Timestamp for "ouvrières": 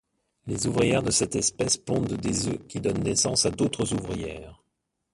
0.65-1.03, 3.93-4.59